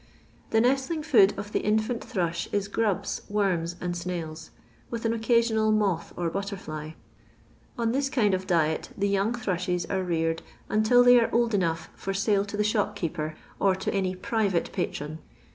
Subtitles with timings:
[0.49, 4.35] The nestling food of the infant thrush is grubs, worms, and snail:*,
[4.89, 6.93] with an occasional moth or butterfly.
[7.77, 11.91] On tiiis kind of diet the young thrushes are reared until they are old enough
[11.95, 15.19] for sale to the shopkeeper, or to any private patron.